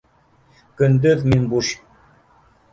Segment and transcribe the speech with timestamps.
[0.81, 1.73] —Көндөҙ мин буш